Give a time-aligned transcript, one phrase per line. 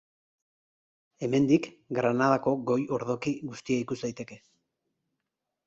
[1.27, 1.67] Hemendik,
[1.99, 4.43] Granadako goi ordoki guztia ikus daiteke.